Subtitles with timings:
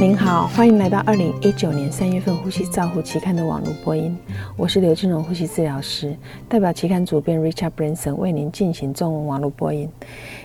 [0.00, 4.16] 您好，欢迎来到二零一九年三月份《呼吸照护》期刊的网络播音。
[4.56, 6.16] 我是刘俊荣呼吸治疗师，
[6.48, 9.86] 代表期刊主编 Richard Branson 为您进行中文网络播音。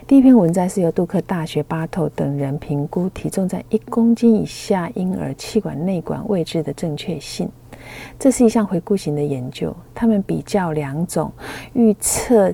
[0.05, 7.49] 第一篇文章是由杜克大学巴特等人评估体重在一公斤以下婴儿气管内管位置的正确性。
[8.19, 11.31] 这是一项回顾型的研究，他们比较两种
[11.71, 12.53] 预测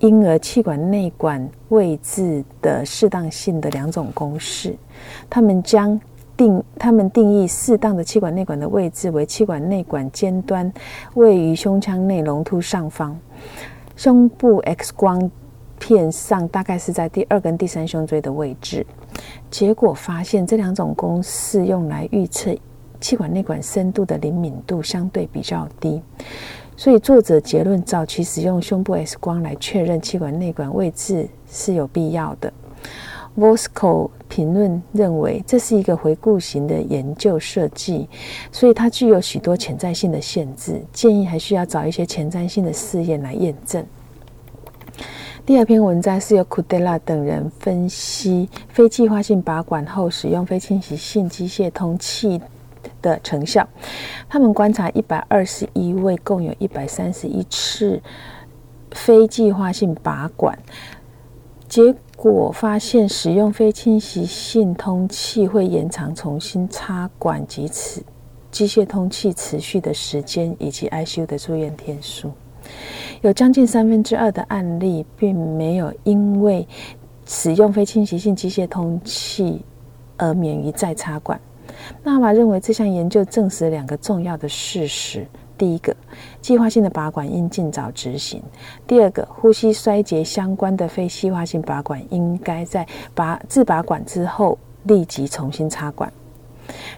[0.00, 4.74] 婴儿气管内管位置的适当性的两种公式。
[5.28, 6.00] 他们将
[6.36, 10.72] 定他们定义适当的气管内管的位置为气管内管尖端
[11.14, 13.18] 位于胸腔内隆突上方，
[13.96, 15.30] 胸部 X 光
[15.78, 18.84] 片上大概是在第二跟第三胸椎的位置。
[19.50, 22.52] 结果发现这两种公式用来预测
[23.00, 26.02] 气管内管深度的灵敏度相对比较低，
[26.76, 32.52] 所以作者结论早期使用胸部 X 光来确认气管内管位置是有必要的。
[33.36, 38.08] Vosco 评论认为，这是一个回顾型的研究设计，
[38.52, 40.80] 所以它具有许多潜在性的限制。
[40.92, 43.84] 建议还需要找一些前瞻性的试验来验证。
[45.44, 52.40] 第二篇文章是由 Kudela 等人分析非计划性拔管后使用非侵袭性机械通气
[53.02, 53.68] 的成效。
[54.28, 58.00] 他们观察一百二十一位，共有一百三十一次
[58.92, 60.56] 非计划性拔管，
[61.68, 61.94] 结。
[62.32, 68.02] 果发现使用非侵袭性通气会延长重新插管及此
[68.50, 72.32] 机械通气持续的时间，以及 ICU 的住院天数。
[73.20, 76.66] 有将近三分之二的案例并没有因为
[77.26, 79.60] 使用非侵袭性机械通气
[80.16, 81.38] 而免于再插管。
[82.02, 85.26] 纳瓦认为这项研究证实两个重要的事实。
[85.56, 85.94] 第一个，
[86.40, 88.40] 计划性的拔管应尽早执行；
[88.86, 96.12] 第二个，呼吸衰竭相关的非计划性拔管应该在拔自拔管之后立即重新插管。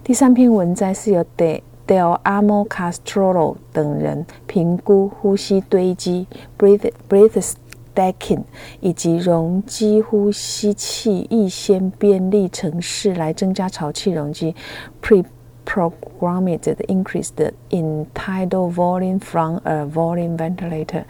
[0.02, 6.26] 第三篇文摘是由 De Del Amo Castro 等人评估呼吸堆积
[6.58, 7.54] （breath breath
[7.94, 8.42] stacking）
[8.80, 14.54] 以及容积呼吸器预先便利程式来增加潮气容积
[15.02, 15.24] （pre）。
[15.66, 21.04] Programmed increased in tidal volume from a volume ventilator，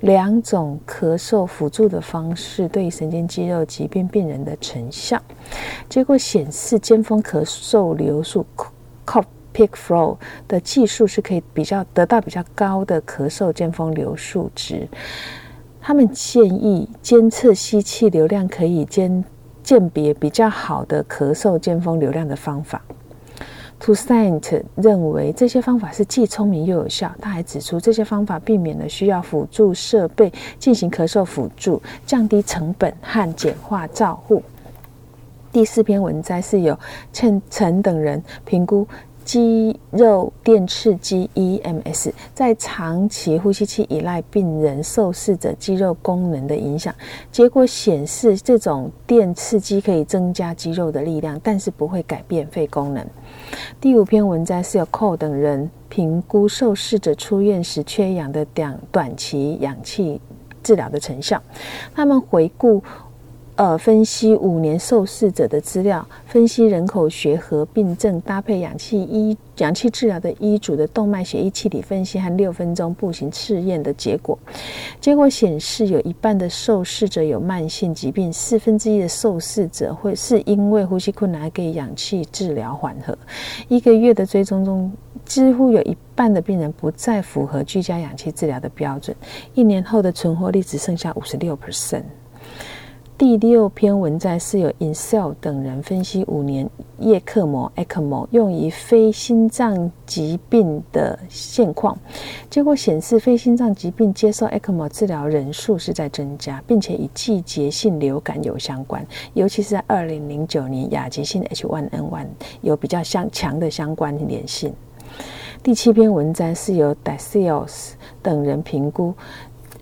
[0.00, 5.18] 两种咳嗽辅助的方式对神经肌肉疾病病人的成效。
[5.88, 8.44] 结果显示，尖峰咳嗽流速
[9.06, 14.86] （cough peak flow） 的技术是可以比较得到比较高的咳嗽尖峰流速值。
[15.80, 19.24] 他们建议监测吸气流量可以鉴
[19.62, 22.82] 鉴别比较好的咳嗽尖峰流量的方法。
[23.80, 27.10] To s c i e n t 认为这些方法是既聪明又有效。
[27.18, 34.42] 他还指出，这些方法避免了需要辅助设备进行咳嗽辅助，降低成本和简化照护。
[35.50, 36.78] 第四篇文摘是由
[37.12, 38.86] 陈陈等人评估。
[39.22, 46.92] 肌肉电刺激 （EMS） 在长期呼吸器依赖病人受试者肌肉功能的影响。
[47.30, 53.06] 结果显示，这种电刺激可以增加肌肉的力量，但是不会改变肺功能。
[53.80, 60.20] 第五篇文章是由 c o 等人评估受试者出院时缺氧的短短期氧气
[60.62, 61.42] 治疗的成效。
[61.94, 62.82] 他们回顾。
[63.60, 74.38] 呃，分析五年受试者的资料，分析人口学和病症搭配氧气医氧气治疗的医嘱的动脉血液气体分析和六分钟步行试验的结果。
[74.98, 83.14] 结果显示，有一半的受试者有慢性疾病，四分之一的受试者会是因为呼吸困难给氧气治疗缓和。
[83.68, 84.90] 一个月的追踪中，
[85.26, 89.14] 几乎有一半的病人不再符合居家氧气治疗的标准。
[89.52, 92.04] 一年后的存活率只剩下五十六 percent。
[93.20, 96.66] 第六篇文章是由 Insel 等人分析五年
[97.00, 101.98] 叶克膜 （ECMO） 用于非心脏疾病的现况，
[102.48, 112.24] 结果显示非心脏疾病接受 ECMO 治疗人数是在增加，并且与季节性流感有相关，尤其是在二零零九年亚急性 H1N1
[112.62, 114.72] 有比较相强的相关联性。
[115.62, 117.90] 第七篇文章是由 Dasios
[118.22, 119.12] 等人评估，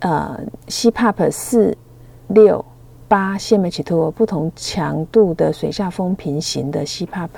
[0.00, 1.78] 呃，CPAP 四
[2.26, 2.64] 六。
[3.08, 7.28] 八 CMH2 不同强度的水下风平行的 CPAP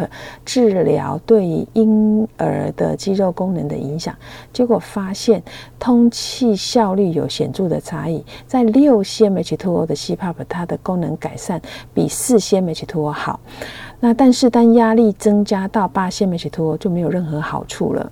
[0.45, 4.15] 治疗对于婴儿的肌肉功能的影响，
[4.53, 5.43] 结果发现
[5.79, 8.25] 通气效率有显著的差异。
[8.47, 11.63] 在六 CMH2 的 CPAP，它的功能改善
[11.95, 13.39] 比四 CMH2 好。
[14.01, 18.11] 那但是当压力增加到八 CMH2 就没有任何好处了。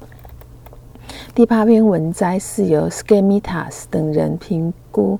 [1.39, 5.17] 第八篇文摘是由 Skemitas 等人评估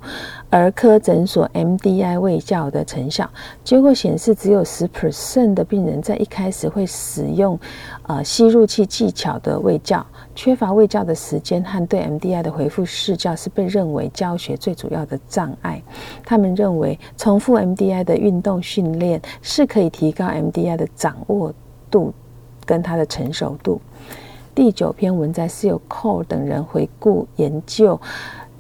[0.51, 3.31] 儿科诊所 MDI 卫教的成效，
[3.63, 7.57] 结果显示只有十 percent 的病人在一开始会使用
[8.03, 10.05] 呃吸入器技巧的卫教，
[10.35, 15.81] 缺乏卫教的时间和对 MDI 的回复视教是被认为教学最主要的障碍。
[16.25, 21.55] 他们认为重复 MDI 的运动训练是可以提高 MDI 的掌握
[21.89, 22.13] 度
[22.67, 23.81] 跟它的成熟度。
[24.59, 28.01] 第九篇文摘是由 Cole 等人回顾研究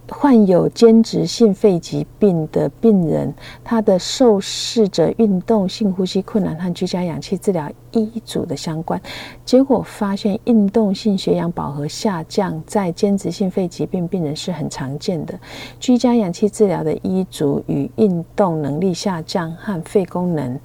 [0.08, 3.34] 患有间质性肺疾病的病人，
[3.64, 9.02] 他的受试者运动性呼吸困难和居家氧气治疗医组的相关
[9.44, 15.36] 结果，发现运动性血氧饱和下降在间质性肺疾病病人是很常见的，
[15.80, 20.60] 居家氧气治疗的医组与运动能力下降和肺功能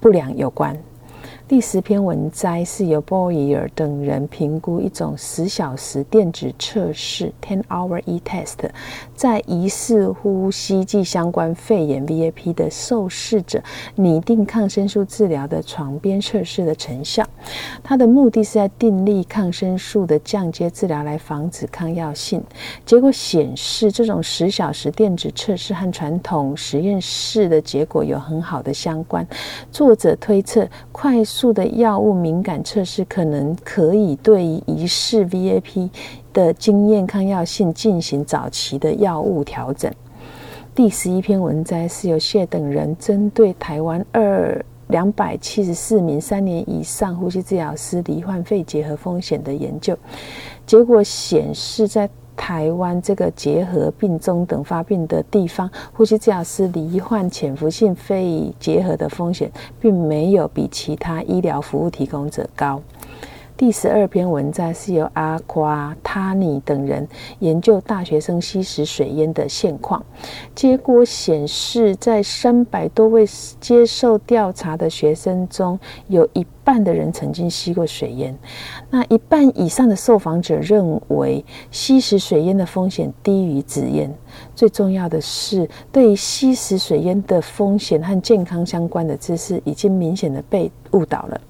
[0.00, 0.76] 不良有关。
[1.54, 8.68] 第十篇文摘是由 Boyer 等人评估一种十小时电子测试 （ten-hour e-test）
[9.14, 13.62] 在疑似呼吸剂相关肺炎 （VAP） 的受试者
[13.94, 17.24] 拟定抗生素治疗的床边测试的成效。
[17.84, 22.42] 它的目的是在订立抗生素的降阶治疗来防止抗药性。
[22.84, 29.24] 结果显示，这种十小时电子测试和传统实验室的结果有很好的相关。
[29.70, 35.90] 作者推测，快速的药物敏感测试可能可以对于疑似 VAP
[36.32, 39.92] 的经验抗药性进行早期的药物调整。
[40.74, 49.96] 第十一篇文摘是由谢等人针对台湾二两百七十四名三年以上呼吸治疗师罹患肺结核风险的研究，
[50.66, 52.08] 结果显示在。
[52.36, 59.50] 台湾这个结核病中等发病的地方，呼吸治疗师罹患潜伏性肺结核的风险，
[59.80, 62.80] 并没有比其他医疗服务提供者高。
[63.56, 67.06] 第十二篇文章是由阿夸塔尼等人
[67.38, 70.04] 研究大学生吸食水烟的现况，
[70.56, 73.24] 结果显示，在三百多位
[73.60, 75.78] 接受调查的学生中，
[76.08, 78.36] 有一半的人曾经吸过水烟。
[78.90, 84.12] 那一半以上的受访者认为，吸食水烟的风险低于纸烟。
[84.56, 91.40] 最重要的是，对于吸食水烟的风险和健康相关的知识，已经明显的被误导了。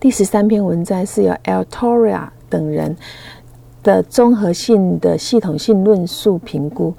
[0.00, 2.96] 第十三篇文章是由 Altoria 等人
[3.82, 6.94] 的综合性的系统性论述评估，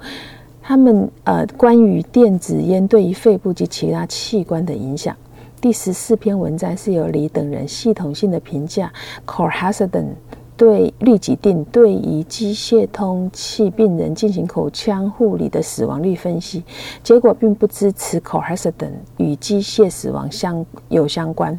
[0.62, 5.16] 他们呃关于电子烟对于肺部及其他器官的影响。
[5.60, 8.92] 第十四篇文章是由李等人系统性的评价
[9.26, 10.14] c o r h a s d e n
[10.56, 16.62] 对氯己定对于机械通气病人进行口腔护理的死亡率分析，
[17.02, 21.58] 结果并不支持 c o r h a s d e n 与机械死亡相有相关。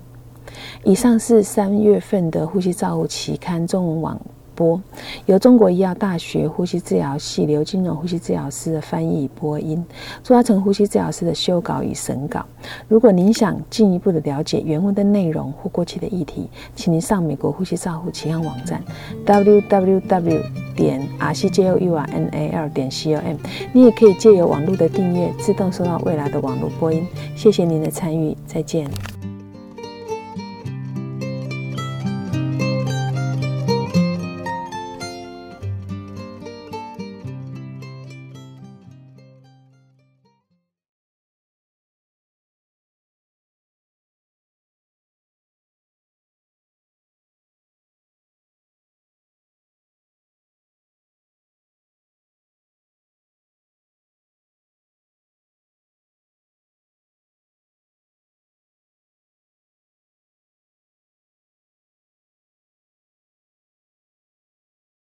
[0.84, 4.20] 以上是三月份的呼吸照护期刊中文网
[4.54, 4.82] 播，
[5.26, 9.86] 由中国医药大学呼吸治疗系刘金荣呼吸治疗师的翻译播音，
[10.24, 12.46] 朱阿成呼吸治疗师的修稿与审稿。
[12.88, 18.82] 如果您想进一步的了解原文的内容或过去的议题，请您上美国呼吸照护期刊网站
[19.26, 20.42] www
[20.74, 23.36] 点 r c j o u r n a l 点 c o m。
[23.74, 27.06] 你也可以借由网络的订阅，自动收到未来的网络播音。
[27.36, 28.90] 谢谢您的参与，再见。